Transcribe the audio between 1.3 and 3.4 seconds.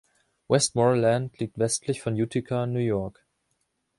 liegt westlich von Utica, New York.